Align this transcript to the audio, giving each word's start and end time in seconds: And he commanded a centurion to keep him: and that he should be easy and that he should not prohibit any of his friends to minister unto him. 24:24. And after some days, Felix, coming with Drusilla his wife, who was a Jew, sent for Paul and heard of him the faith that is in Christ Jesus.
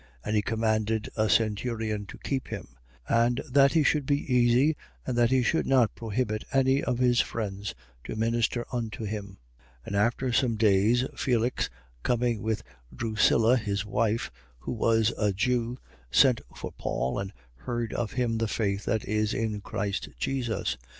And 0.25 0.35
he 0.35 0.41
commanded 0.41 1.09
a 1.15 1.29
centurion 1.29 2.07
to 2.07 2.17
keep 2.17 2.47
him: 2.47 2.69
and 3.07 3.39
that 3.47 3.73
he 3.73 3.83
should 3.83 4.07
be 4.07 4.33
easy 4.35 4.75
and 5.05 5.15
that 5.15 5.29
he 5.29 5.43
should 5.43 5.67
not 5.67 5.93
prohibit 5.93 6.43
any 6.51 6.83
of 6.83 6.97
his 6.97 7.19
friends 7.21 7.75
to 8.05 8.15
minister 8.15 8.65
unto 8.71 9.03
him. 9.03 9.37
24:24. 9.85 9.85
And 9.85 9.95
after 9.95 10.33
some 10.33 10.55
days, 10.57 11.05
Felix, 11.15 11.69
coming 12.01 12.41
with 12.41 12.63
Drusilla 12.91 13.57
his 13.57 13.85
wife, 13.85 14.31
who 14.57 14.71
was 14.71 15.13
a 15.19 15.33
Jew, 15.33 15.77
sent 16.09 16.41
for 16.55 16.71
Paul 16.71 17.19
and 17.19 17.31
heard 17.53 17.93
of 17.93 18.13
him 18.13 18.39
the 18.39 18.47
faith 18.47 18.85
that 18.85 19.05
is 19.05 19.35
in 19.35 19.61
Christ 19.61 20.09
Jesus. 20.17 20.77